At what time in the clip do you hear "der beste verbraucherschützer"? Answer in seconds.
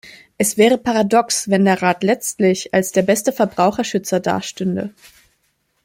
2.91-4.19